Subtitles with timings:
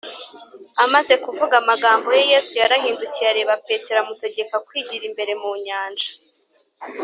[0.83, 6.09] amaze kuvuga amagambo ye, yesu yarahindukiye areba petero amutegeka kwigira imbere mu nyanja